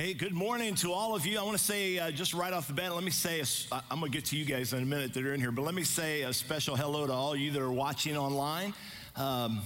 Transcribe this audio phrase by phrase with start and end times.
[0.00, 1.38] Hey, good morning to all of you.
[1.38, 4.00] I want to say uh, just right off the bat, let me say, i am
[4.00, 5.74] going to get to you guys in a minute that are in here, but let
[5.74, 8.72] me say a special hello to all you that are watching online.
[9.14, 9.60] Um,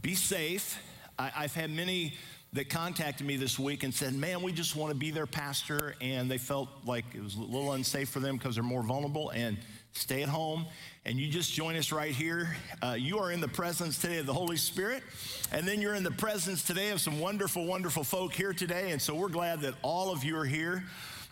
[0.00, 0.78] be safe.
[1.18, 2.14] I, I've had many
[2.54, 5.96] that contacted me this week and said, Man, we just want to be their pastor.
[6.00, 9.28] And they felt like it was a little unsafe for them because they're more vulnerable.
[9.34, 9.58] And
[9.92, 10.66] stay at home.
[11.04, 12.56] And you just join us right here.
[12.82, 15.02] Uh, you are in the presence today of the Holy Spirit.
[15.50, 18.92] And then you're in the presence today of some wonderful, wonderful folk here today.
[18.92, 20.84] And so we're glad that all of you are here.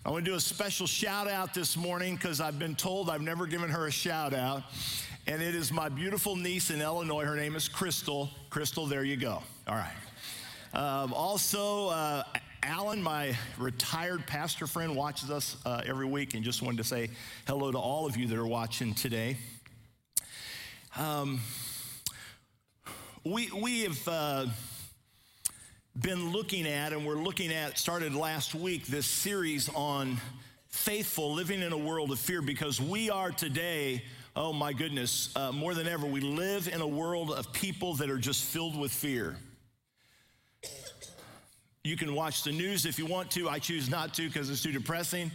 [0.05, 3.21] I want to do a special shout out this morning because I've been told I've
[3.21, 4.63] never given her a shout out.
[5.27, 7.25] And it is my beautiful niece in Illinois.
[7.25, 8.31] Her name is Crystal.
[8.49, 9.43] Crystal, there you go.
[9.69, 9.93] All right.
[10.73, 12.23] Um, also, uh,
[12.63, 17.09] Alan, my retired pastor friend, watches us uh, every week and just wanted to say
[17.47, 19.37] hello to all of you that are watching today.
[20.99, 21.41] Um,
[23.25, 24.47] we, we have uh,
[26.01, 30.19] been looking at, and we're looking at, started last week, this series on
[30.69, 34.03] faithful living in a world of fear because we are today,
[34.37, 38.11] oh my goodness, uh, more than ever, we live in a world of people that
[38.11, 39.37] are just filled with fear.
[41.83, 43.49] You can watch the news if you want to.
[43.49, 45.31] I choose not to because it's too depressing.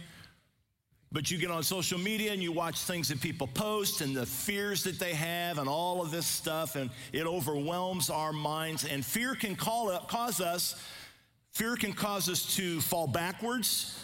[1.10, 4.26] But you get on social media and you watch things that people post and the
[4.26, 8.84] fears that they have and all of this stuff, and it overwhelms our minds.
[8.84, 10.80] And fear can call it, cause us,
[11.52, 14.02] fear can cause us to fall backwards.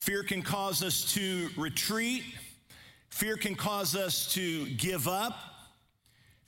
[0.00, 2.24] Fear can cause us to retreat.
[3.10, 5.51] Fear can cause us to give up.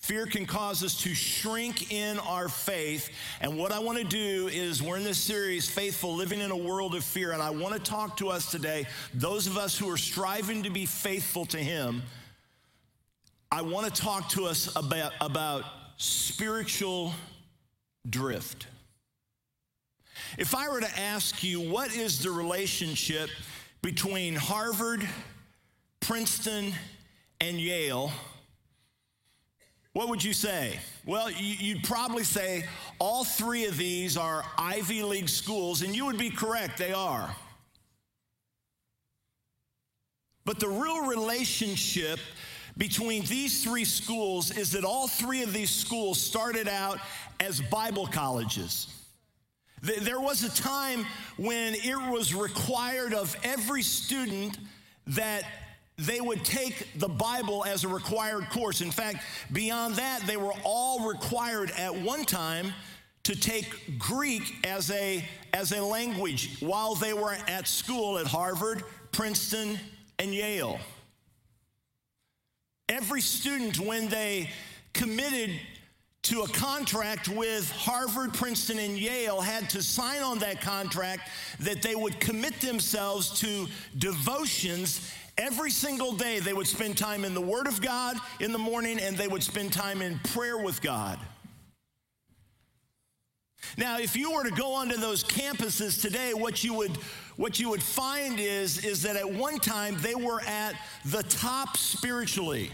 [0.04, 3.08] Fear can cause us to shrink in our faith.
[3.40, 6.56] And what I want to do is, we're in this series, Faithful Living in a
[6.56, 7.32] World of Fear.
[7.32, 10.68] And I want to talk to us today, those of us who are striving to
[10.68, 12.02] be faithful to Him.
[13.50, 15.64] I want to talk to us about, about
[15.96, 17.14] spiritual
[18.06, 18.66] drift.
[20.36, 23.30] If I were to ask you, what is the relationship
[23.80, 25.08] between Harvard,
[26.00, 26.74] Princeton,
[27.40, 28.12] and Yale?
[29.94, 30.80] What would you say?
[31.06, 32.64] Well, you'd probably say
[32.98, 37.34] all three of these are Ivy League schools, and you would be correct, they are.
[40.44, 42.18] But the real relationship
[42.76, 46.98] between these three schools is that all three of these schools started out
[47.38, 48.88] as Bible colleges.
[49.80, 51.06] There was a time
[51.36, 54.58] when it was required of every student
[55.06, 55.44] that
[55.96, 58.80] they would take the Bible as a required course.
[58.80, 62.72] In fact, beyond that, they were all required at one time
[63.22, 68.82] to take Greek as a, as a language while they were at school at Harvard,
[69.12, 69.78] Princeton,
[70.18, 70.78] and Yale.
[72.88, 74.50] Every student, when they
[74.92, 75.50] committed
[76.24, 81.28] to a contract with Harvard, Princeton, and Yale had to sign on that contract
[81.60, 83.66] that they would commit themselves to
[83.98, 88.58] devotions Every single day, they would spend time in the Word of God in the
[88.58, 91.18] morning and they would spend time in prayer with God.
[93.76, 96.96] Now, if you were to go onto those campuses today, what you would
[97.36, 101.76] what you would find is, is that at one time they were at the top
[101.76, 102.70] spiritually.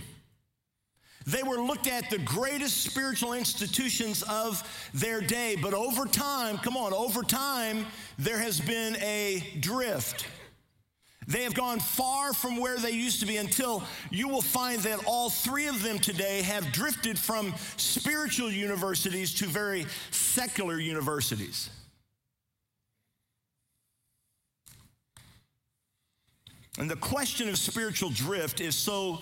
[1.27, 4.63] They were looked at the greatest spiritual institutions of
[4.93, 5.57] their day.
[5.61, 7.87] But over time, come on, over time,
[8.19, 10.27] there has been a drift.
[11.31, 15.05] They have gone far from where they used to be until you will find that
[15.07, 21.71] all three of them today have drifted from spiritual universities to very secular universities.
[26.79, 29.21] And the question of spiritual drift is so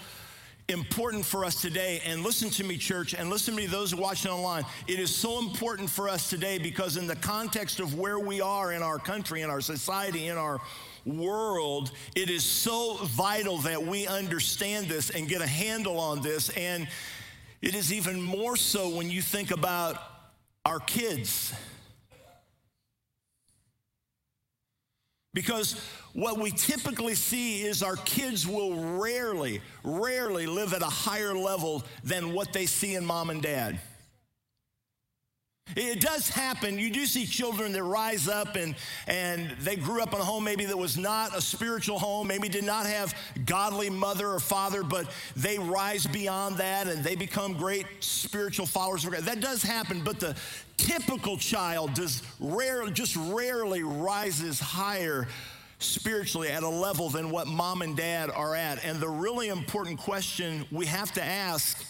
[0.68, 2.00] important for us today.
[2.06, 4.64] And listen to me, church, and listen to me, those watching online.
[4.86, 8.72] It is so important for us today because, in the context of where we are
[8.72, 10.58] in our country, in our society, in our
[11.08, 16.50] world, it is so vital that we understand this and get a handle on this.
[16.50, 16.86] And
[17.62, 19.96] it is even more so when you think about
[20.64, 21.52] our kids.
[25.34, 25.80] Because
[26.14, 31.84] what we typically see is our kids will rarely, rarely live at a higher level
[32.02, 33.78] than what they see in mom and dad.
[35.76, 36.78] It does happen.
[36.78, 38.74] You do see children that rise up and,
[39.06, 42.48] and they grew up in a home maybe that was not a spiritual home, maybe
[42.48, 47.54] did not have godly mother or father, but they rise beyond that and they become
[47.54, 49.22] great spiritual followers of God.
[49.24, 50.36] That does happen, but the
[50.76, 55.28] typical child does rare, just rarely rises higher
[55.80, 58.84] spiritually at a level than what mom and dad are at.
[58.84, 61.84] And the really important question we have to ask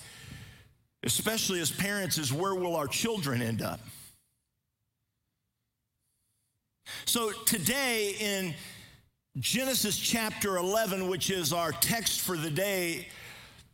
[1.04, 3.80] especially as parents, is where will our children end up?
[7.04, 8.54] So today in
[9.38, 13.08] Genesis chapter 11, which is our text for the day,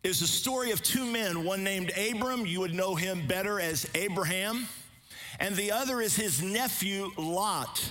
[0.03, 3.89] is a story of two men, one named Abram, you would know him better as
[3.95, 4.69] Abraham,
[5.41, 7.91] and the other is his nephew Lot.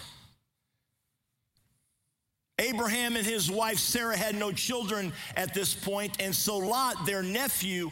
[2.60, 7.24] Abraham and his wife Sarah had no children at this point, and so Lot, their
[7.24, 7.90] nephew,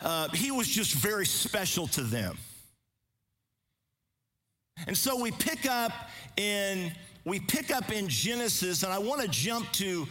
[0.00, 2.36] uh, he was just very special to them.
[4.86, 5.92] And so we pick up
[6.36, 6.92] in
[7.24, 10.06] we pick up in Genesis, and I want to jump to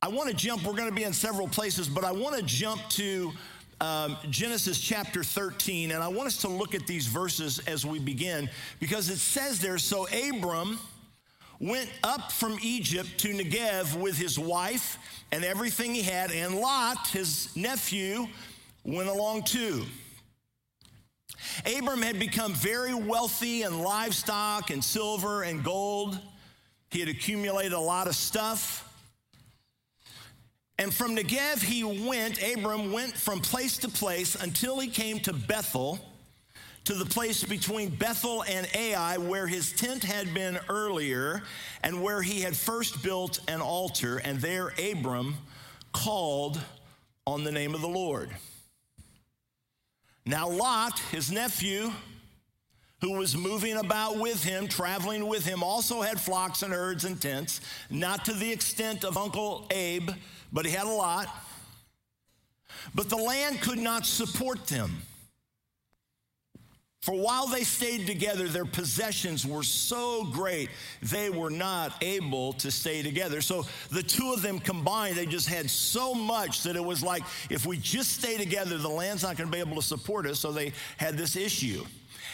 [0.00, 2.42] I want to jump, we're going to be in several places, but I want to
[2.42, 3.32] jump to
[3.80, 7.98] um, Genesis chapter 13, and I want us to look at these verses as we
[7.98, 10.78] begin because it says there so Abram
[11.58, 14.98] went up from Egypt to Negev with his wife
[15.32, 18.28] and everything he had, and Lot, his nephew,
[18.88, 19.84] went along too.
[21.66, 26.18] Abram had become very wealthy in livestock and silver and gold.
[26.90, 28.84] He had accumulated a lot of stuff.
[30.78, 35.32] And from Negev, he went, Abram went from place to place until he came to
[35.32, 35.98] Bethel,
[36.84, 41.42] to the place between Bethel and Ai, where his tent had been earlier,
[41.82, 44.18] and where he had first built an altar.
[44.18, 45.36] And there Abram
[45.92, 46.60] called
[47.26, 48.30] on the name of the Lord.
[50.28, 51.90] Now, Lot, his nephew,
[53.00, 57.18] who was moving about with him, traveling with him, also had flocks and herds and
[57.18, 60.10] tents, not to the extent of Uncle Abe
[60.52, 61.28] but he had a lot.
[62.94, 64.98] But the land could not support them.
[67.02, 70.68] For while they stayed together, their possessions were so great,
[71.00, 73.40] they were not able to stay together.
[73.40, 77.22] So the two of them combined, they just had so much that it was like,
[77.50, 80.40] if we just stay together, the land's not going to be able to support us.
[80.40, 81.84] So they had this issue.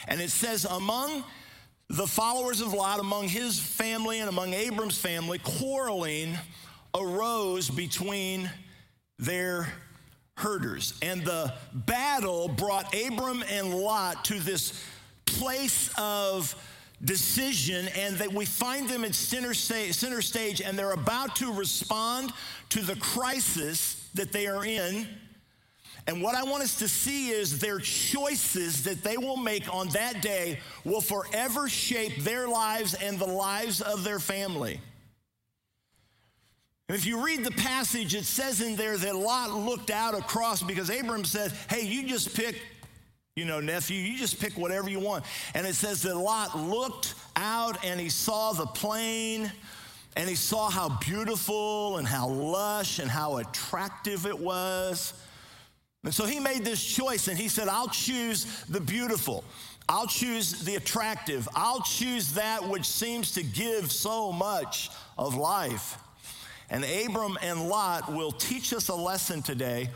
[0.09, 1.25] And it says, among
[1.91, 6.37] the followers of Lot, among his family and among Abram's family, quarreling
[6.95, 8.51] arose between
[9.19, 9.69] their
[10.37, 10.95] herders.
[11.03, 14.85] And the battle brought Abram and Lot to this
[15.27, 16.55] place of
[17.05, 22.33] decision, and that we find them at center, center stage, and they're about to respond
[22.71, 25.07] to the crisis that they are in.
[26.07, 29.89] And what I want us to see is their choices that they will make on
[29.89, 34.81] that day will forever shape their lives and the lives of their family.
[36.89, 40.63] And if you read the passage, it says in there that Lot looked out across
[40.63, 42.61] because Abram said, Hey, you just pick,
[43.37, 45.25] you know, nephew, you just pick whatever you want.
[45.55, 49.51] And it says that Lot looked out and he saw the plain
[50.17, 55.15] and he saw how beautiful and how lush and how attractive it was.
[56.05, 59.43] And so he made this choice and he said, I'll choose the beautiful.
[59.89, 61.49] I'll choose the attractive.
[61.55, 65.99] I'll choose that which seems to give so much of life.
[66.75, 69.91] And Abram and Lot will teach us a lesson today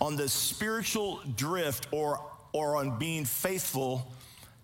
[0.00, 2.20] on the spiritual drift or,
[2.52, 4.10] or on being faithful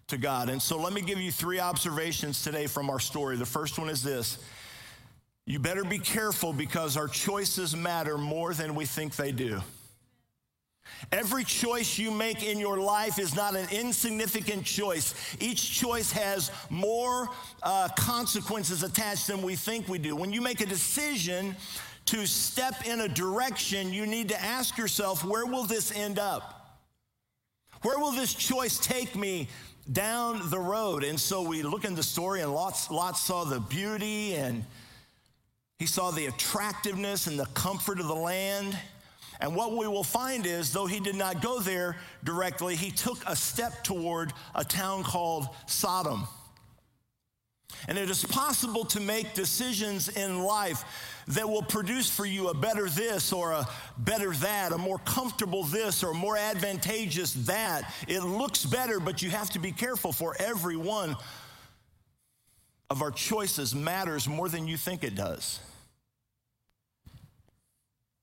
[0.09, 0.49] to God.
[0.49, 3.37] And so let me give you three observations today from our story.
[3.37, 4.39] The first one is this
[5.47, 9.61] you better be careful because our choices matter more than we think they do.
[11.13, 15.15] Every choice you make in your life is not an insignificant choice.
[15.41, 17.29] Each choice has more
[17.63, 20.15] uh, consequences attached than we think we do.
[20.15, 21.57] When you make a decision
[22.07, 26.79] to step in a direction, you need to ask yourself, where will this end up?
[27.83, 29.49] Where will this choice take me
[29.91, 31.03] down the road?
[31.03, 34.65] And so we look in the story, and Lot, Lot saw the beauty and
[35.79, 38.79] he saw the attractiveness and the comfort of the land.
[39.41, 43.19] And what we will find is, though he did not go there directly, he took
[43.27, 46.27] a step toward a town called Sodom.
[47.89, 50.85] And it is possible to make decisions in life
[51.29, 53.67] that will produce for you a better this or a
[53.97, 57.91] better that, a more comfortable this or more advantageous that.
[58.09, 61.17] It looks better, but you have to be careful for every one
[62.91, 65.61] of our choices matters more than you think it does.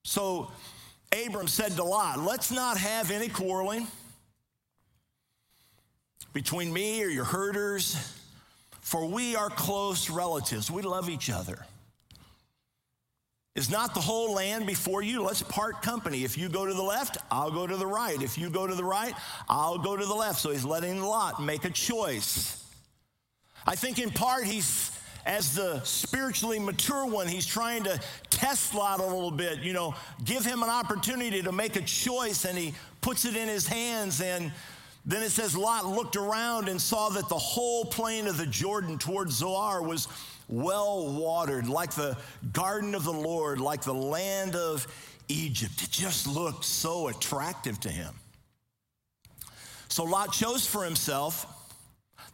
[0.03, 0.51] So,
[1.11, 3.87] Abram said to Lot, Let's not have any quarreling
[6.33, 7.95] between me or your herders,
[8.81, 10.69] for we are close relatives.
[10.69, 11.65] We love each other.
[13.55, 15.23] Is not the whole land before you?
[15.23, 16.23] Let's part company.
[16.23, 18.21] If you go to the left, I'll go to the right.
[18.21, 19.13] If you go to the right,
[19.49, 20.39] I'll go to the left.
[20.39, 22.63] So he's letting Lot make a choice.
[23.65, 24.91] I think in part he's
[25.25, 29.95] as the spiritually mature one, he's trying to test Lot a little bit, you know,
[30.24, 34.21] give him an opportunity to make a choice, and he puts it in his hands.
[34.21, 34.51] And
[35.05, 38.97] Then it says Lot looked around and saw that the whole plain of the Jordan
[38.97, 40.09] towards Zoar was
[40.50, 42.17] well watered, like the
[42.51, 44.86] garden of the Lord, like the land of
[45.29, 45.81] Egypt.
[45.81, 48.13] It just looked so attractive to him.
[49.88, 51.45] So Lot chose for himself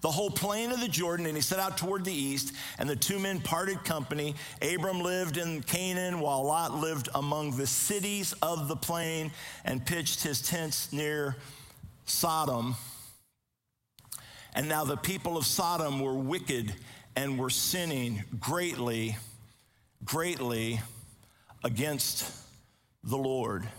[0.04, 2.96] the whole plain of the Jordan, and he set out toward the east, and the
[2.96, 4.36] two men parted company.
[4.62, 9.32] Abram lived in Canaan, while Lot lived among the cities of the plain
[9.64, 11.38] and pitched his tents near
[12.04, 12.76] Sodom.
[14.54, 16.76] And now the people of Sodom were wicked
[17.16, 19.16] and were sinning greatly,
[20.04, 20.82] greatly
[21.64, 22.30] against
[23.06, 23.70] the Lord.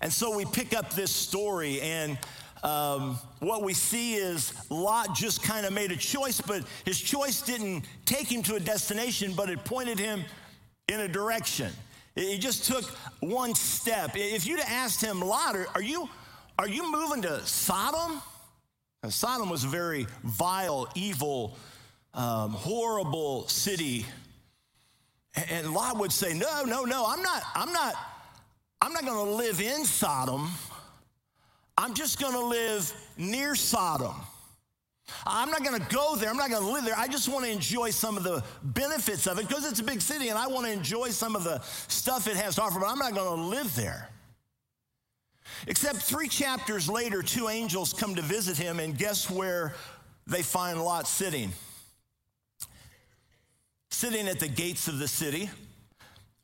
[0.00, 2.18] And so we pick up this story, and
[2.62, 7.42] um, what we see is Lot just kind of made a choice, but his choice
[7.42, 10.24] didn't take him to a destination, but it pointed him
[10.88, 11.72] in a direction.
[12.14, 12.84] He just took
[13.20, 14.12] one step.
[14.14, 16.08] If you'd asked him, Lot, are you,
[16.58, 18.20] are you moving to Sodom?
[19.02, 21.56] Now, Sodom was a very vile, evil,
[22.12, 24.04] um, horrible city.
[25.48, 27.94] And Lot would say, No, no, no, I'm not, I'm not,
[28.82, 30.50] I'm not gonna live in Sodom.
[31.78, 34.14] I'm just gonna live near Sodom.
[35.26, 36.96] I'm not gonna go there, I'm not gonna live there.
[36.96, 40.28] I just wanna enjoy some of the benefits of it because it's a big city
[40.28, 43.14] and I wanna enjoy some of the stuff it has to offer, but I'm not
[43.14, 44.08] gonna live there.
[45.66, 49.74] Except three chapters later, two angels come to visit him, and guess where
[50.26, 51.52] they find Lot sitting?
[53.90, 55.50] Sitting at the gates of the city.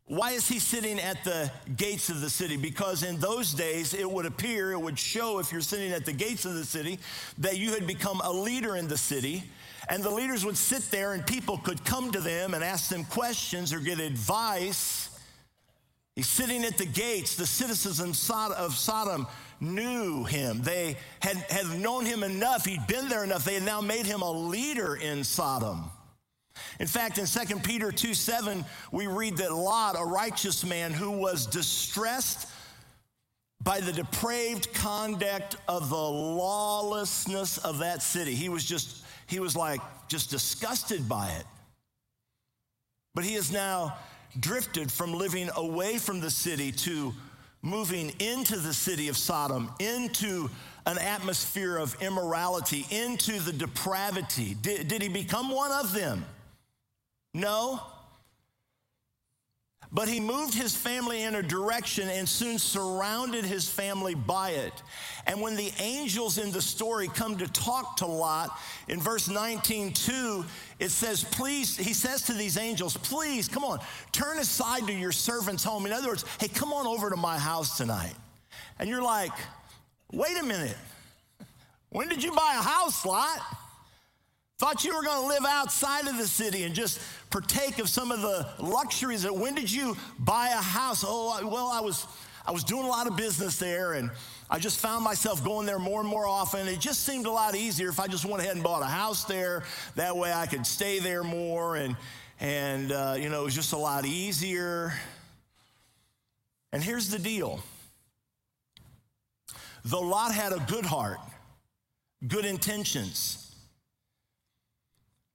[0.09, 2.57] Why is he sitting at the gates of the city?
[2.57, 6.13] Because in those days, it would appear, it would show if you're sitting at the
[6.13, 7.01] gates of the city,
[7.39, 9.43] that you had become a leader in the city.
[9.89, 13.05] And the leaders would sit there, and people could come to them and ask them
[13.05, 15.11] questions or get advice.
[16.15, 17.35] He's sitting at the gates.
[17.35, 19.27] The citizens of Sodom
[19.61, 20.63] knew him.
[20.63, 22.65] They had, had known him enough.
[22.65, 23.45] He'd been there enough.
[23.45, 25.91] They had now made him a leader in Sodom.
[26.81, 31.11] In fact, in 2 Peter 2 7, we read that Lot, a righteous man who
[31.11, 32.49] was distressed
[33.63, 38.35] by the depraved conduct of the lawlessness of that city.
[38.35, 41.45] He was just, he was like just disgusted by it.
[43.15, 43.97] But he is now
[44.39, 47.15] drifted from living away from the city to
[47.63, 50.49] moving into the city of Sodom, into
[50.85, 54.55] an atmosphere of immorality, into the depravity.
[54.61, 56.25] Did, did he become one of them?
[57.37, 57.83] No.
[59.93, 64.73] But he moved his family in a direction and soon surrounded his family by it.
[65.27, 69.93] And when the angels in the story come to talk to Lot, in verse 19,
[69.93, 70.45] 2,
[70.81, 73.81] it says, Please, he says to these angels, Please, come on,
[74.13, 75.85] turn aside to your servant's home.
[75.85, 78.15] In other words, hey, come on over to my house tonight.
[78.79, 79.33] And you're like,
[80.11, 80.77] Wait a minute.
[81.91, 83.41] When did you buy a house, Lot?
[84.59, 86.99] Thought you were going to live outside of the city and just
[87.29, 89.23] partake of some of the luxuries.
[89.25, 91.05] That when did you buy a house?
[91.07, 92.07] Oh, well, I was
[92.47, 94.11] I was doing a lot of business there, and
[94.49, 96.69] I just found myself going there more and more often.
[96.69, 99.25] It just seemed a lot easier if I just went ahead and bought a house
[99.25, 99.63] there.
[99.97, 101.95] That way, I could stay there more, and
[102.41, 104.95] and uh, you know, it was just a lot easier.
[106.73, 107.61] And here's the deal:
[109.85, 111.19] though Lot had a good heart,
[112.27, 113.46] good intentions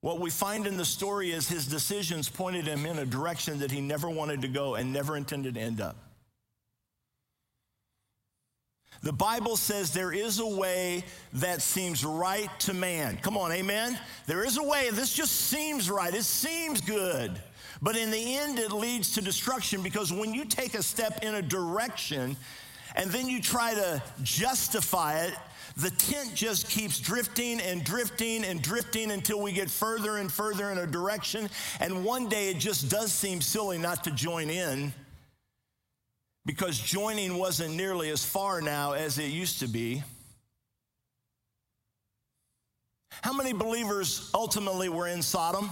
[0.01, 3.72] what we find in the story is his decisions pointed him in a direction that
[3.72, 5.96] he never wanted to go and never intended to end up.
[9.03, 11.03] The Bible says there is a way
[11.34, 13.17] that seems right to man.
[13.17, 13.98] Come on, amen?
[14.27, 17.39] There is a way, this just seems right, it seems good.
[17.81, 21.34] But in the end, it leads to destruction because when you take a step in
[21.34, 22.38] a direction
[22.96, 25.34] and then you try to justify it,
[25.78, 30.72] the tent just keeps drifting and drifting and drifting until we get further and further
[30.72, 31.50] in a direction.
[31.80, 34.94] And one day it just does seem silly not to join in
[36.46, 40.04] because joining wasn't nearly as far now as it used to be.
[43.22, 45.72] How many believers ultimately were in Sodom?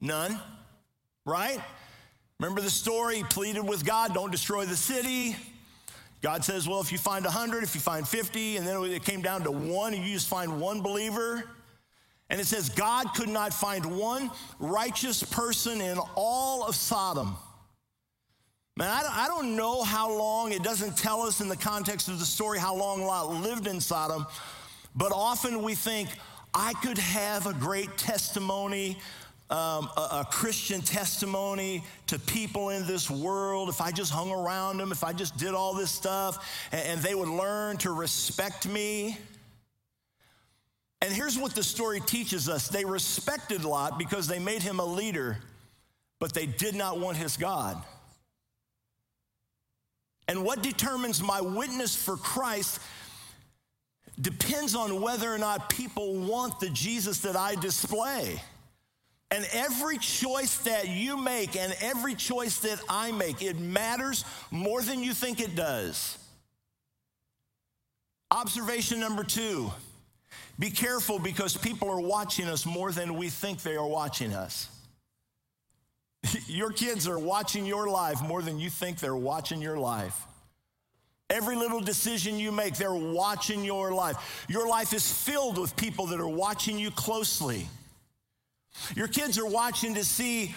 [0.00, 0.38] None,
[1.24, 1.60] right?
[2.38, 3.16] Remember the story?
[3.16, 5.36] He pleaded with God, don't destroy the city.
[6.22, 9.22] God says, well, if you find 100, if you find 50, and then it came
[9.22, 11.44] down to one, and you just find one believer.
[12.28, 17.36] And it says, God could not find one righteous person in all of Sodom.
[18.76, 22.26] Man, I don't know how long, it doesn't tell us in the context of the
[22.26, 24.26] story how long Lot lived in Sodom,
[24.94, 26.10] but often we think,
[26.52, 28.98] I could have a great testimony
[29.48, 34.78] um, a, a, Christian testimony to people in this world, if I just hung around
[34.78, 38.66] them, if I just did all this stuff, and, and they would learn to respect
[38.66, 39.16] me.
[41.00, 44.84] And here's what the story teaches us they respected Lot because they made him a
[44.84, 45.38] leader,
[46.18, 47.80] but they did not want his God.
[50.26, 52.80] And what determines my witness for Christ
[54.20, 58.40] depends on whether or not people want the Jesus that I display.
[59.30, 64.82] And every choice that you make and every choice that I make, it matters more
[64.82, 66.16] than you think it does.
[68.30, 69.72] Observation number two
[70.58, 74.68] be careful because people are watching us more than we think they are watching us.
[76.46, 80.18] your kids are watching your life more than you think they're watching your life.
[81.28, 84.46] Every little decision you make, they're watching your life.
[84.48, 87.68] Your life is filled with people that are watching you closely.
[88.94, 90.54] Your kids are watching to see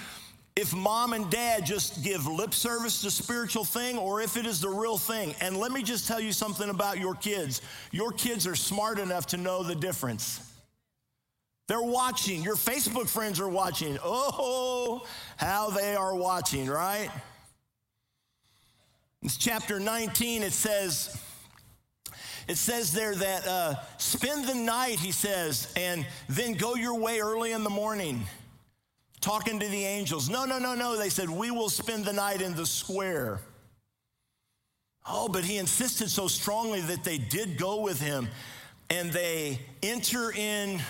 [0.56, 4.60] if mom and dad just give lip service to spiritual thing or if it is
[4.60, 5.34] the real thing.
[5.42, 7.62] And let me just tell you something about your kids.
[7.92, 10.46] Your kids are smart enough to know the difference.
[11.70, 12.42] They're watching.
[12.42, 13.98] Your Facebook friends are watching.
[14.04, 15.06] Oh,
[15.38, 17.10] how they are watching, right?
[19.22, 20.44] It's chapter 19.
[20.44, 21.16] It says,
[22.50, 27.20] it says there that uh, spend the night, he says, and then go your way
[27.20, 28.24] early in the morning,
[29.22, 30.30] talking to the angels.
[30.30, 30.98] No, no, no, no.
[30.98, 33.40] They said, we will spend the night in the square.
[35.08, 38.28] Oh, but he insisted so strongly that they did go with him
[38.90, 40.82] and they enter in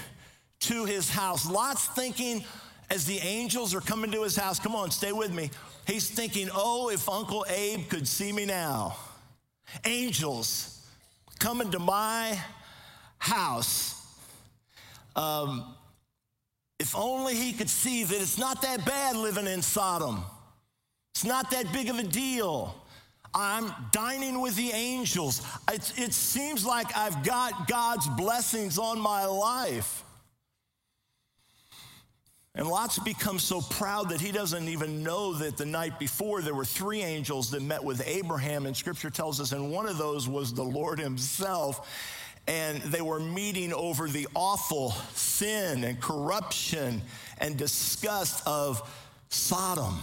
[0.62, 1.46] to his house.
[1.46, 2.46] Lot's thinking
[2.90, 5.52] as the angels are coming to his house, come on, stay with me.
[5.86, 8.96] He's thinking, oh, if Uncle Abe could see me now.
[9.84, 10.79] Angels
[11.40, 12.40] coming to my
[13.18, 13.96] house.
[15.16, 15.74] Um,
[16.80, 20.24] if only he could see that it's not that bad living in Sodom.
[21.14, 22.76] It's not that big of a deal.
[23.34, 25.42] I'm dining with the angels.
[25.72, 30.04] It, it seems like I've got God's blessings on my life.
[32.60, 36.54] And Lot's become so proud that he doesn't even know that the night before there
[36.54, 40.28] were three angels that met with Abraham, and scripture tells us, and one of those
[40.28, 41.90] was the Lord himself.
[42.48, 47.02] And they were meeting over the awful sin and corruption
[47.38, 48.82] and disgust of
[49.30, 49.98] Sodom.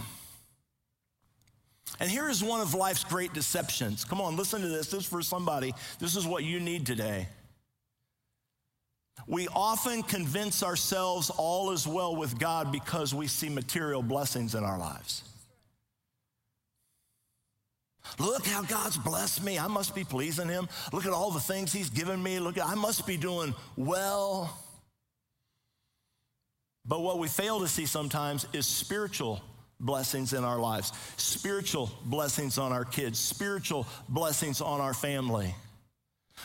[1.99, 4.03] And here is one of life's great deceptions.
[4.03, 4.87] Come on, listen to this.
[4.87, 5.75] This is for somebody.
[5.99, 7.27] This is what you need today.
[9.25, 14.63] We often convince ourselves all is well with God because we see material blessings in
[14.63, 15.23] our lives.
[18.19, 19.59] Look how God's blessed me.
[19.59, 20.69] I must be pleasing him.
[20.93, 22.39] Look at all the things he's given me.
[22.39, 24.57] Look, I must be doing well.
[26.85, 29.41] But what we fail to see sometimes is spiritual
[29.79, 35.53] blessings in our lives, spiritual blessings on our kids, spiritual blessings on our family.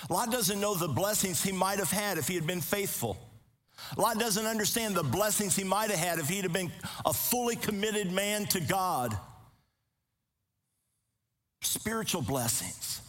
[0.09, 3.19] Lot doesn't know the blessings he might have had if he had been faithful.
[3.97, 6.73] Lot doesn't understand the blessings he might have had if he'd have been
[7.05, 9.17] a fully committed man to God.
[11.61, 13.01] Spiritual blessings.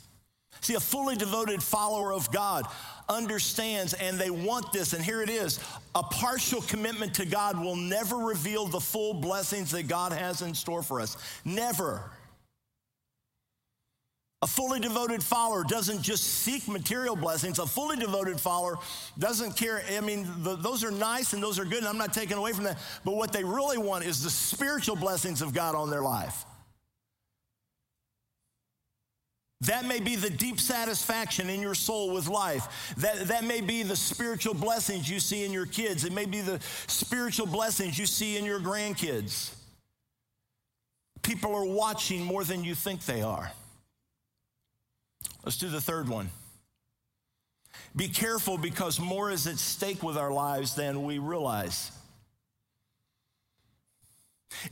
[0.62, 2.66] See, a fully devoted follower of God
[3.10, 5.60] understands and they want this, and here it is
[5.94, 10.54] a partial commitment to God will never reveal the full blessings that God has in
[10.54, 11.18] store for us.
[11.44, 12.13] Never.
[14.44, 17.60] A fully devoted follower doesn't just seek material blessings.
[17.60, 18.78] A fully devoted follower
[19.18, 19.82] doesn't care.
[19.90, 22.52] I mean, the, those are nice and those are good, and I'm not taking away
[22.52, 22.78] from that.
[23.06, 26.44] But what they really want is the spiritual blessings of God on their life.
[29.62, 32.96] That may be the deep satisfaction in your soul with life.
[32.98, 36.04] That, that may be the spiritual blessings you see in your kids.
[36.04, 39.56] It may be the spiritual blessings you see in your grandkids.
[41.22, 43.50] People are watching more than you think they are.
[45.44, 46.30] Let's do the third one.
[47.96, 51.92] Be careful because more is at stake with our lives than we realize.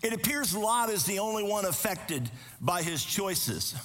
[0.01, 3.75] It appears Lot is the only one affected by his choices.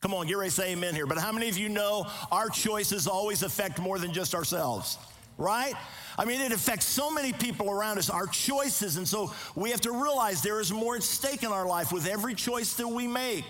[0.00, 1.06] Come on, get ready to say amen here.
[1.06, 4.98] But how many of you know our choices always affect more than just ourselves,
[5.36, 5.74] right?
[6.16, 8.96] I mean, it affects so many people around us, our choices.
[8.96, 12.06] And so we have to realize there is more at stake in our life with
[12.06, 13.44] every choice that we make.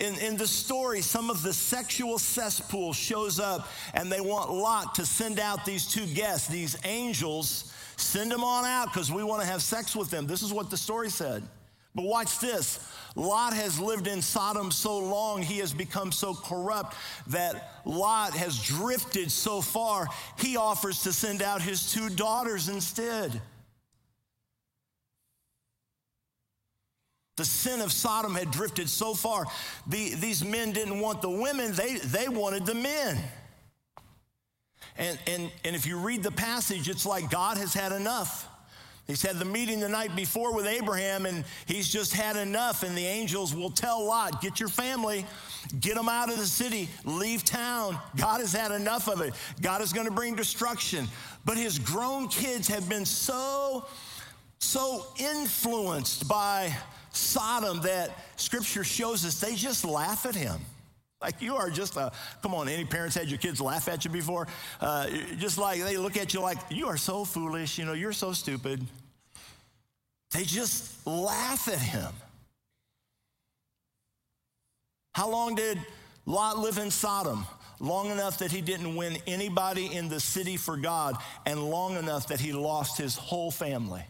[0.00, 4.96] In, in the story, some of the sexual cesspool shows up and they want Lot
[4.96, 9.40] to send out these two guests, these angels, send them on out because we want
[9.42, 10.26] to have sex with them.
[10.26, 11.44] This is what the story said.
[11.94, 16.96] But watch this Lot has lived in Sodom so long, he has become so corrupt
[17.28, 23.40] that Lot has drifted so far, he offers to send out his two daughters instead.
[27.36, 29.44] The sin of Sodom had drifted so far.
[29.88, 33.18] The, these men didn't want the women, they, they wanted the men.
[34.96, 38.48] And, and, and if you read the passage, it's like God has had enough.
[39.06, 42.82] He's had the meeting the night before with Abraham, and he's just had enough.
[42.82, 45.26] And the angels will tell Lot, Get your family,
[45.80, 47.98] get them out of the city, leave town.
[48.16, 49.34] God has had enough of it.
[49.60, 51.06] God is going to bring destruction.
[51.44, 53.84] But his grown kids have been so,
[54.58, 56.74] so influenced by
[57.16, 60.60] Sodom that scripture shows us they just laugh at him.
[61.20, 64.10] Like you are just a, come on, any parents had your kids laugh at you
[64.10, 64.46] before?
[64.80, 68.12] Uh, just like they look at you like, you are so foolish, you know, you're
[68.12, 68.84] so stupid.
[70.32, 72.12] They just laugh at him.
[75.14, 75.78] How long did
[76.26, 77.46] Lot live in Sodom?
[77.80, 82.28] Long enough that he didn't win anybody in the city for God, and long enough
[82.28, 84.04] that he lost his whole family.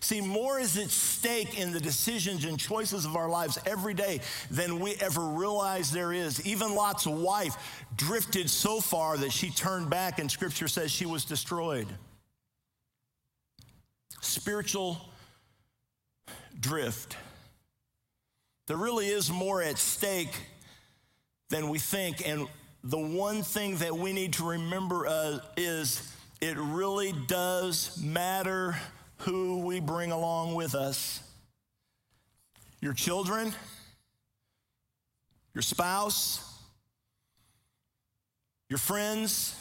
[0.00, 4.20] See, more is at stake in the decisions and choices of our lives every day
[4.50, 6.44] than we ever realize there is.
[6.46, 11.24] Even Lot's wife drifted so far that she turned back, and scripture says she was
[11.24, 11.86] destroyed.
[14.20, 14.98] Spiritual
[16.58, 17.16] drift.
[18.66, 20.34] There really is more at stake
[21.50, 22.26] than we think.
[22.26, 22.46] And
[22.82, 28.76] the one thing that we need to remember uh, is it really does matter
[29.18, 31.20] who we bring along with us.
[32.80, 33.52] Your children,
[35.54, 36.44] your spouse,
[38.68, 39.54] your friends,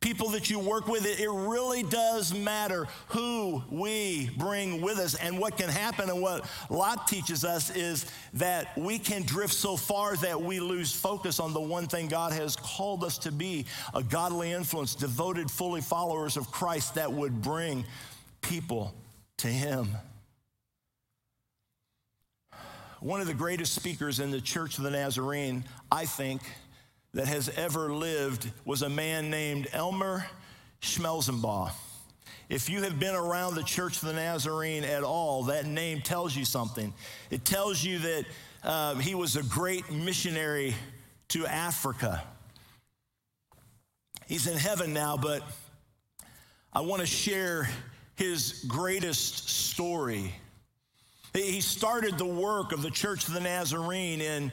[0.00, 1.04] people that you work with.
[1.04, 5.14] It really does matter who we bring with us.
[5.16, 9.76] And what can happen, and what Lot teaches us, is that we can drift so
[9.76, 13.66] far that we lose focus on the one thing God has called us to be
[13.92, 17.84] a godly influence, devoted, fully followers of Christ that would bring
[18.40, 18.94] people
[19.38, 19.88] to Him.
[23.00, 26.42] One of the greatest speakers in the Church of the Nazarene, I think,
[27.14, 30.26] that has ever lived was a man named Elmer
[30.80, 31.72] Schmelzenbach.
[32.48, 36.34] If you have been around the Church of the Nazarene at all, that name tells
[36.34, 36.94] you something.
[37.30, 38.24] It tells you that
[38.64, 40.74] uh, he was a great missionary
[41.28, 42.22] to Africa.
[44.26, 45.42] He's in heaven now, but
[46.72, 47.68] I want to share
[48.14, 50.34] his greatest story.
[51.34, 54.52] He started the work of the Church of the Nazarene in,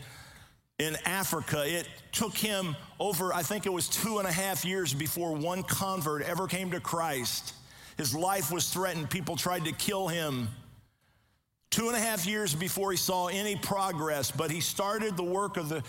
[0.80, 1.64] in Africa.
[1.66, 5.64] It took him over, I think it was two and a half years before one
[5.64, 7.54] convert ever came to Christ.
[7.98, 10.50] His life was threatened, people tried to kill him.
[11.70, 15.58] Two and a half years before he saw any progress, but he started the work
[15.58, 15.84] of the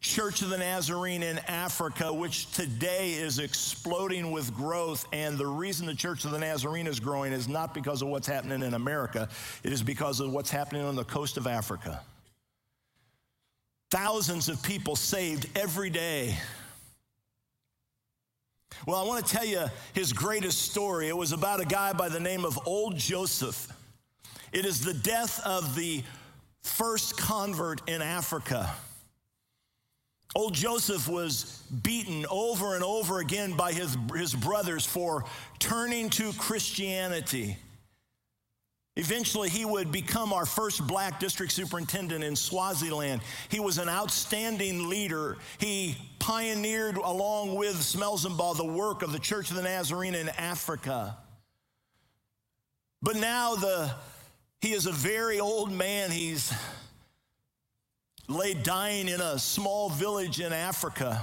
[0.00, 5.06] Church of the Nazarene in Africa, which today is exploding with growth.
[5.12, 8.26] And the reason the Church of the Nazarene is growing is not because of what's
[8.26, 9.28] happening in America,
[9.64, 12.02] it is because of what's happening on the coast of Africa.
[13.90, 16.36] Thousands of people saved every day.
[18.86, 21.08] Well, I want to tell you his greatest story.
[21.08, 23.72] It was about a guy by the name of Old Joseph.
[24.52, 26.02] It is the death of the
[26.62, 28.74] first convert in Africa.
[30.34, 35.24] Old Joseph was beaten over and over again by his, his brothers for
[35.58, 37.56] turning to Christianity.
[38.98, 43.20] Eventually, he would become our first black district superintendent in Swaziland.
[43.50, 45.36] He was an outstanding leader.
[45.58, 51.18] He pioneered, along with Schmelzenbach, the work of the Church of the Nazarene in Africa.
[53.02, 53.94] But now the,
[54.62, 56.10] he is a very old man.
[56.10, 56.50] He's
[58.28, 61.22] lay dying in a small village in Africa.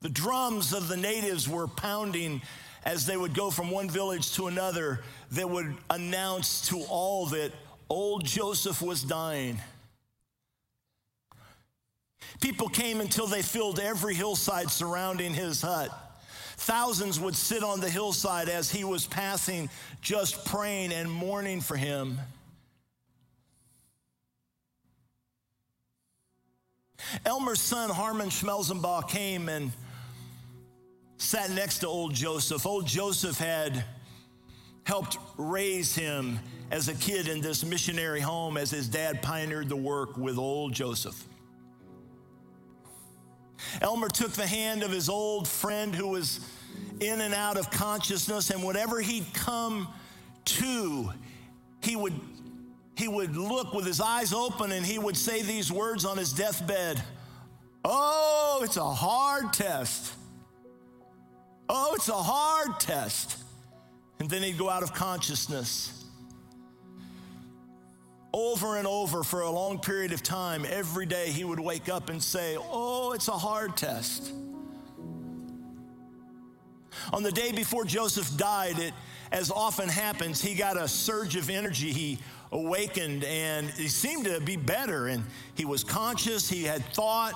[0.00, 2.40] The drums of the natives were pounding
[2.84, 5.00] as they would go from one village to another
[5.32, 7.52] that would announce to all that
[7.88, 9.58] old Joseph was dying.
[12.40, 15.90] People came until they filled every hillside surrounding his hut.
[16.56, 19.68] Thousands would sit on the hillside as he was passing,
[20.00, 22.18] just praying and mourning for him.
[27.24, 29.72] Elmer's son, Harmon Schmelzenbach, came and
[31.16, 32.66] sat next to old Joseph.
[32.66, 33.84] Old Joseph had
[34.84, 36.38] helped raise him
[36.70, 40.72] as a kid in this missionary home as his dad pioneered the work with old
[40.72, 41.22] Joseph.
[43.80, 46.40] Elmer took the hand of his old friend who was
[47.00, 49.88] in and out of consciousness, and whatever he'd come
[50.44, 51.10] to,
[51.82, 52.14] he would,
[52.96, 56.32] he would look with his eyes open and he would say these words on his
[56.32, 57.02] deathbed
[57.84, 60.14] Oh, it's a hard test.
[61.68, 63.38] Oh, it's a hard test.
[64.20, 66.04] And then he'd go out of consciousness.
[68.32, 72.10] Over and over for a long period of time, every day he would wake up
[72.10, 74.32] and say, Oh, it's a hard test.
[77.12, 78.92] On the day before Joseph died, it,
[79.30, 81.92] as often happens, he got a surge of energy.
[81.92, 82.18] He
[82.52, 85.24] awakened and he seemed to be better and
[85.54, 87.34] he was conscious, he had thought.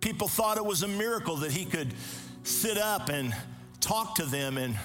[0.00, 1.94] People thought it was a miracle that he could
[2.50, 3.34] sit up and
[3.80, 4.76] talk to them and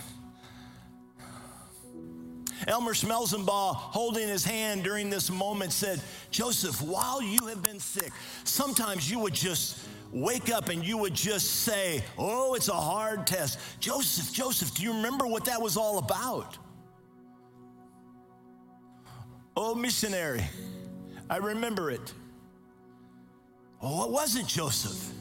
[2.67, 6.01] Elmer Schmelzenbach, holding his hand during this moment, said,
[6.31, 8.11] Joseph, while you have been sick,
[8.43, 13.27] sometimes you would just wake up and you would just say, Oh, it's a hard
[13.27, 13.59] test.
[13.79, 16.57] Joseph, Joseph, do you remember what that was all about?
[19.57, 20.43] Oh, missionary,
[21.29, 22.13] I remember it.
[23.81, 25.13] Oh, what was it, Joseph?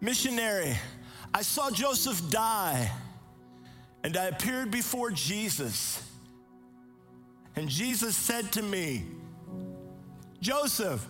[0.00, 0.76] Missionary,
[1.34, 2.90] I saw Joseph die
[4.02, 6.02] and I appeared before Jesus.
[7.56, 9.04] And Jesus said to me,
[10.40, 11.06] Joseph,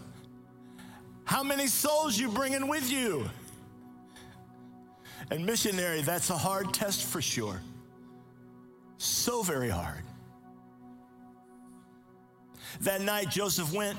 [1.25, 3.31] how many souls you bringing with you?
[5.31, 7.61] And missionary, that's a hard test for sure.
[8.99, 10.03] So very hard.
[12.81, 13.99] That night, Joseph went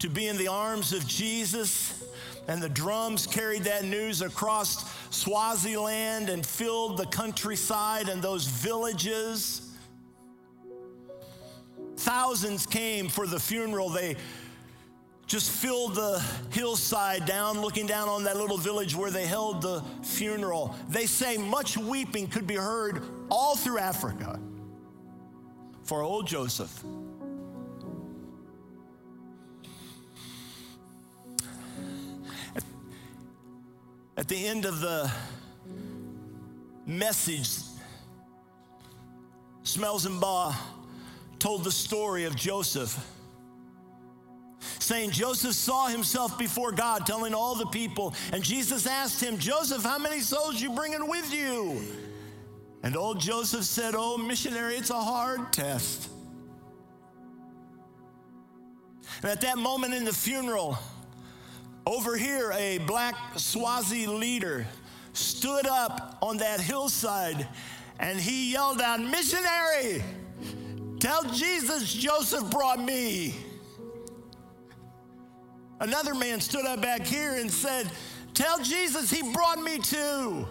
[0.00, 2.02] to be in the arms of Jesus,
[2.50, 9.70] and the drums carried that news across Swaziland and filled the countryside and those villages.
[11.98, 13.88] Thousands came for the funeral.
[13.88, 14.16] They
[15.28, 19.84] just filled the hillside down, looking down on that little village where they held the
[20.02, 20.74] funeral.
[20.88, 24.40] They say much weeping could be heard all through Africa
[25.84, 26.82] for old Joseph.
[34.30, 35.10] The end of the
[36.86, 37.48] message,
[39.64, 40.54] Schmelzenbach
[41.40, 42.96] told the story of Joseph,
[44.78, 49.82] saying Joseph saw himself before God, telling all the people, and Jesus asked him, Joseph,
[49.82, 51.82] how many souls you bringing with you?
[52.84, 56.08] And old Joseph said, Oh, missionary, it's a hard test.
[59.22, 60.78] And at that moment in the funeral,
[61.86, 64.66] over here, a black Swazi leader
[65.12, 67.48] stood up on that hillside
[67.98, 70.02] and he yelled out, Missionary,
[70.98, 73.34] tell Jesus Joseph brought me.
[75.80, 77.90] Another man stood up back here and said,
[78.34, 80.46] Tell Jesus he brought me too.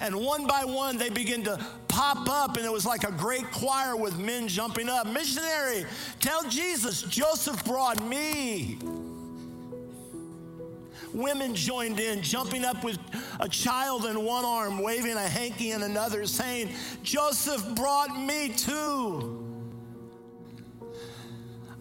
[0.00, 3.50] And one by one, they began to pop up, and it was like a great
[3.50, 5.06] choir with men jumping up.
[5.06, 5.84] Missionary,
[6.20, 8.78] tell Jesus, Joseph brought me.
[11.12, 12.98] Women joined in, jumping up with
[13.40, 16.70] a child in one arm, waving a hanky in another, saying,
[17.02, 19.44] Joseph brought me too.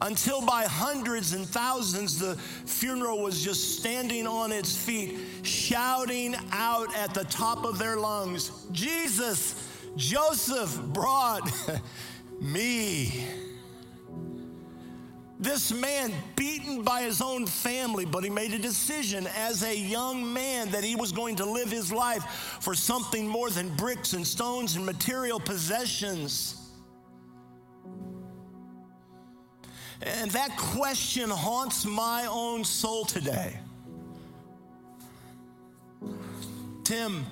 [0.01, 6.95] Until by hundreds and thousands, the funeral was just standing on its feet, shouting out
[6.95, 11.51] at the top of their lungs, Jesus, Joseph brought
[12.39, 13.25] me.
[15.39, 20.33] This man beaten by his own family, but he made a decision as a young
[20.33, 22.23] man that he was going to live his life
[22.59, 26.71] for something more than bricks and stones and material possessions.
[30.01, 33.59] And that question haunts my own soul today.
[36.83, 37.25] Tim,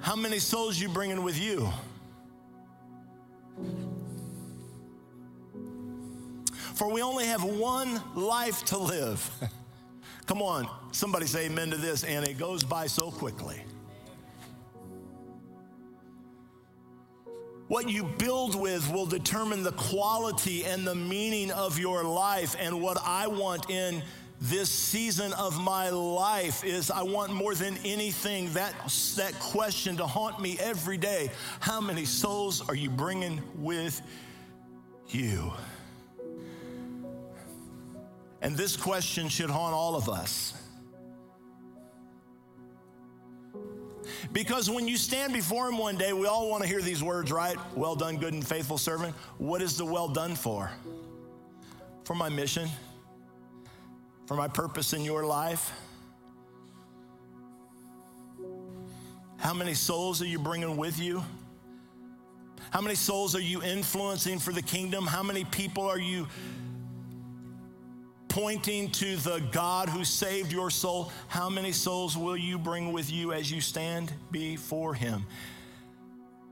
[0.00, 1.72] how many souls you bringing with you?
[6.74, 9.30] For we only have one life to live.
[10.26, 13.62] Come on, somebody say amen to this, and it goes by so quickly.
[17.68, 22.56] What you build with will determine the quality and the meaning of your life.
[22.58, 24.02] And what I want in
[24.40, 28.74] this season of my life is I want more than anything that,
[29.16, 31.30] that question to haunt me every day.
[31.60, 34.02] How many souls are you bringing with
[35.08, 35.52] you?
[38.44, 40.52] And this question should haunt all of us.
[44.32, 47.32] Because when you stand before him one day, we all want to hear these words,
[47.32, 47.56] right?
[47.74, 49.14] Well done, good and faithful servant.
[49.38, 50.70] What is the well done for?
[52.04, 52.68] For my mission,
[54.26, 55.72] for my purpose in your life.
[59.38, 61.24] How many souls are you bringing with you?
[62.70, 65.06] How many souls are you influencing for the kingdom?
[65.06, 66.26] How many people are you?
[68.34, 71.12] Pointing to the God who saved your soul?
[71.28, 75.24] How many souls will you bring with you as you stand before Him?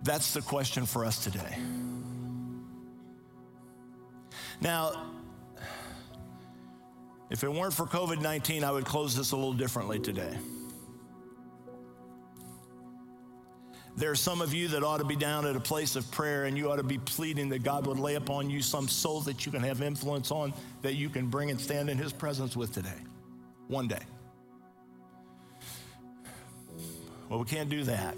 [0.04, 1.58] That's the question for us today.
[4.60, 5.10] Now,
[7.30, 10.38] if it weren't for COVID 19, I would close this a little differently today.
[13.94, 16.44] There are some of you that ought to be down at a place of prayer
[16.44, 19.44] and you ought to be pleading that God would lay upon you some soul that
[19.44, 22.72] you can have influence on that you can bring and stand in His presence with
[22.72, 22.96] today,
[23.68, 24.00] one day.
[27.28, 28.16] Well, we can't do that.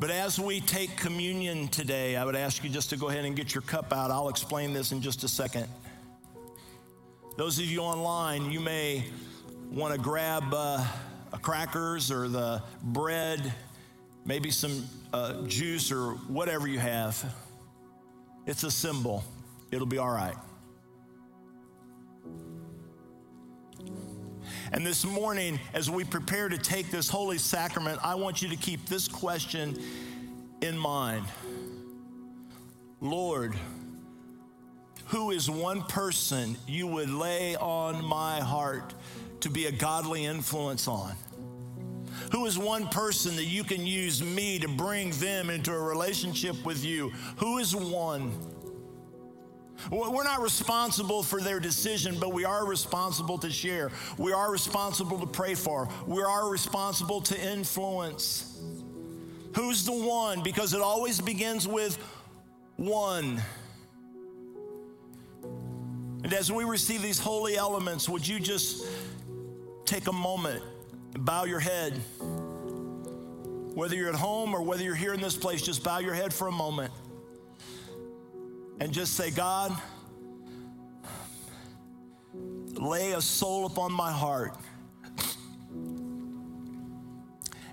[0.00, 3.34] But as we take communion today, I would ask you just to go ahead and
[3.34, 4.10] get your cup out.
[4.10, 5.66] I'll explain this in just a second.
[7.36, 9.04] Those of you online, you may
[9.70, 10.44] want to grab.
[10.52, 10.84] Uh,
[11.42, 13.52] crackers or the bread,
[14.24, 17.34] maybe some uh, juice or whatever you have.
[18.46, 19.24] It's a symbol.
[19.70, 20.36] It'll be all right.
[24.72, 28.56] And this morning, as we prepare to take this holy sacrament, I want you to
[28.56, 29.78] keep this question
[30.60, 31.24] in mind
[33.00, 33.54] Lord,
[35.06, 38.92] who is one person you would lay on my heart
[39.40, 41.14] to be a godly influence on?
[42.32, 46.64] Who is one person that you can use me to bring them into a relationship
[46.64, 47.10] with you?
[47.38, 48.32] Who is one?
[49.90, 53.92] We're not responsible for their decision, but we are responsible to share.
[54.18, 55.88] We are responsible to pray for.
[56.06, 58.60] We are responsible to influence.
[59.54, 60.42] Who's the one?
[60.42, 61.96] Because it always begins with
[62.76, 63.40] one.
[66.24, 68.84] And as we receive these holy elements, would you just
[69.88, 70.62] take a moment
[71.16, 71.94] bow your head.
[73.74, 76.32] Whether you're at home or whether you're here in this place, just bow your head
[76.34, 76.92] for a moment
[78.80, 79.76] and just say, God,
[82.34, 84.54] lay a soul upon my heart.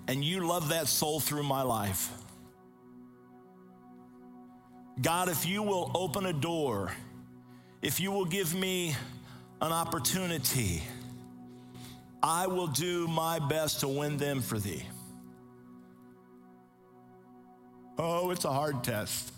[0.07, 2.11] And you love that soul through my life.
[5.01, 6.93] God, if you will open a door,
[7.81, 8.95] if you will give me
[9.61, 10.83] an opportunity,
[12.27, 14.83] I will do my best to win them for thee.
[17.99, 19.31] Oh, it's a hard test.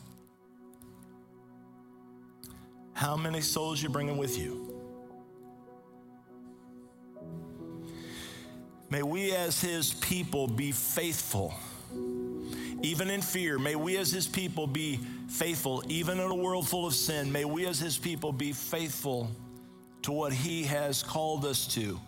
[2.93, 4.73] How many souls you bringing with you?
[8.89, 11.53] May we as his people be faithful,
[12.81, 13.59] even in fear.
[13.59, 17.33] May we as his people be faithful, even in a world full of sin.
[17.33, 19.29] May we as his people be faithful
[20.03, 21.99] to what he has called us to.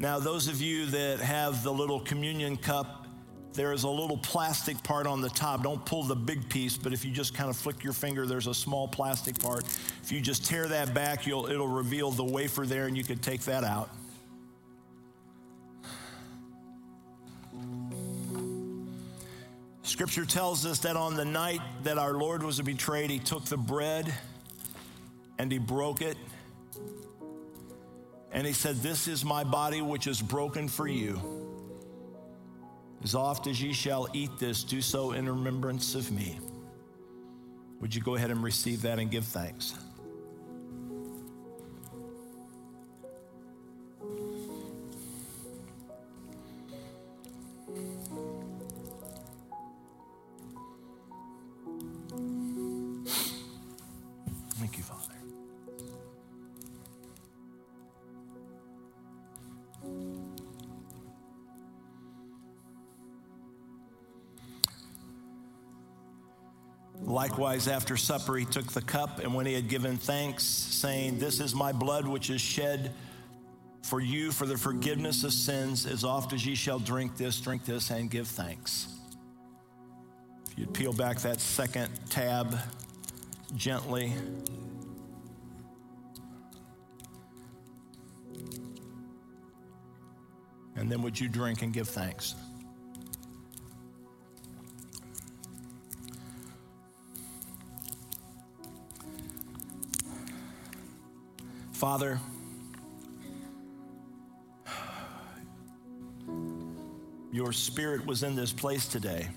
[0.00, 3.06] Now, those of you that have the little communion cup,
[3.52, 5.64] there is a little plastic part on the top.
[5.64, 8.46] Don't pull the big piece, but if you just kind of flick your finger, there's
[8.46, 9.64] a small plastic part.
[10.04, 13.40] If you just tear that back, it'll reveal the wafer there, and you can take
[13.42, 13.90] that out.
[19.82, 23.56] Scripture tells us that on the night that our Lord was betrayed, he took the
[23.56, 24.14] bread
[25.38, 26.16] and he broke it
[28.32, 31.20] and he said, This is my body which is broken for you.
[33.02, 36.38] As oft as ye shall eat this, do so in remembrance of me.
[37.80, 39.74] Would you go ahead and receive that and give thanks?
[67.08, 71.40] Likewise, after supper, he took the cup, and when he had given thanks, saying, This
[71.40, 72.92] is my blood which is shed
[73.82, 77.64] for you for the forgiveness of sins, as oft as ye shall drink this, drink
[77.64, 78.88] this, and give thanks.
[80.50, 82.58] If you'd peel back that second tab
[83.56, 84.12] gently.
[90.76, 92.34] And then would you drink and give thanks?
[101.78, 102.18] Father,
[107.30, 109.28] your spirit was in this place today.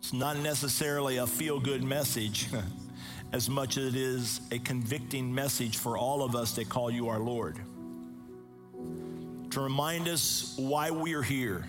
[0.00, 2.48] It's not necessarily a feel good message,
[3.32, 7.06] as much as it is a convicting message for all of us that call you
[7.06, 7.56] our Lord.
[9.50, 11.66] To remind us why we are here.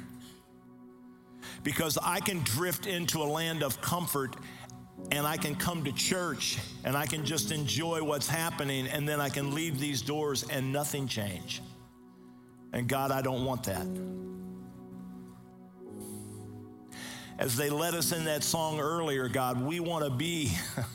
[1.63, 4.35] Because I can drift into a land of comfort
[5.09, 9.19] and I can come to church and I can just enjoy what's happening and then
[9.19, 11.61] I can leave these doors and nothing change.
[12.73, 13.85] And God, I don't want that.
[17.39, 20.51] As they led us in that song earlier, God, we want to be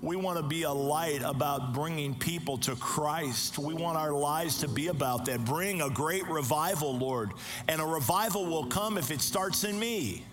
[0.00, 3.58] We want to be a light about bringing people to Christ.
[3.58, 5.44] We want our lives to be about that.
[5.44, 7.32] Bring a great revival, Lord.
[7.66, 10.24] And a revival will come if it starts in me.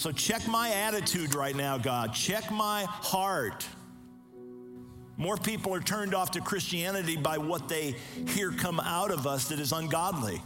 [0.00, 2.14] So check my attitude right now, God.
[2.14, 3.66] Check my heart.
[5.18, 7.96] More people are turned off to Christianity by what they
[8.28, 10.40] hear come out of us that is ungodly.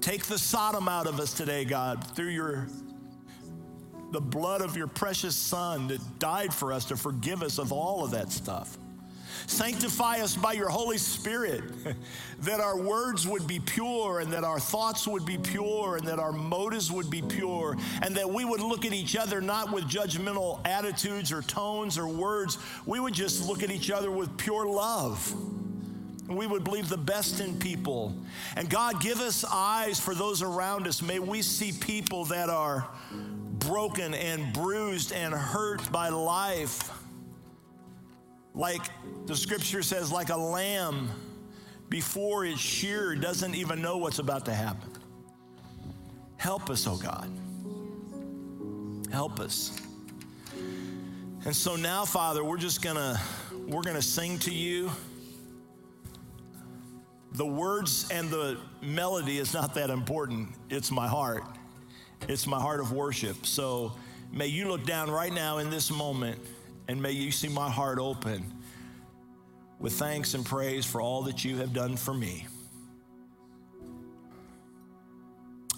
[0.00, 2.68] Take the Sodom out of us today, God, through your
[4.12, 8.02] the blood of your precious son that died for us to forgive us of all
[8.02, 8.78] of that stuff.
[9.46, 11.62] Sanctify us by your Holy Spirit,
[12.40, 16.18] that our words would be pure and that our thoughts would be pure and that
[16.18, 19.84] our motives would be pure and that we would look at each other not with
[19.84, 22.58] judgmental attitudes or tones or words.
[22.86, 25.34] We would just look at each other with pure love.
[26.28, 28.14] We would believe the best in people.
[28.54, 31.00] And God, give us eyes for those around us.
[31.00, 32.86] May we see people that are
[33.58, 36.97] broken and bruised and hurt by life
[38.58, 38.82] like
[39.26, 41.08] the scripture says, like a lamb
[41.88, 44.90] before it's sheared doesn't even know what's about to happen.
[46.36, 47.30] Help us, oh God.
[49.12, 49.80] Help us.
[51.44, 53.18] And so now, Father, we're just gonna
[53.68, 54.90] we're gonna sing to you.
[57.32, 60.48] The words and the melody is not that important.
[60.68, 61.44] It's my heart.
[62.28, 63.46] It's my heart of worship.
[63.46, 63.92] So
[64.32, 66.40] may you look down right now in this moment
[66.88, 68.42] and may you see my heart open
[69.78, 72.46] with thanks and praise for all that you have done for me.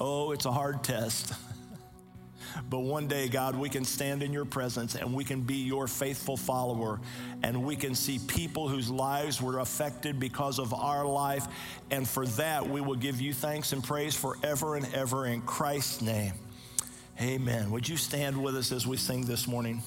[0.01, 1.35] Oh, it's a hard test.
[2.71, 5.87] but one day, God, we can stand in your presence and we can be your
[5.87, 7.01] faithful follower
[7.43, 11.47] and we can see people whose lives were affected because of our life.
[11.91, 16.01] And for that, we will give you thanks and praise forever and ever in Christ's
[16.01, 16.33] name.
[17.21, 17.71] Amen.
[17.73, 19.83] Would you stand with us as we sing this morning?